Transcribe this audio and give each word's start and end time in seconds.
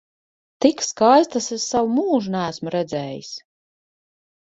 Tik 0.65 0.79
skaistas 0.85 1.49
es 1.55 1.65
savu 1.73 1.91
mūžu 1.97 2.31
neesmu 2.37 2.73
redzējis! 2.77 3.31